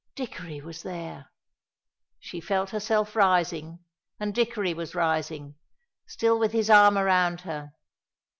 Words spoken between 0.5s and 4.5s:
was there! She felt herself rising, and